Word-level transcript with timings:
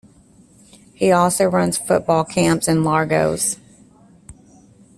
He 0.95 1.11
also 1.11 1.45
runs 1.45 1.77
football 1.77 2.23
camps 2.23 2.67
in 2.67 2.83
Lagos. 2.83 3.57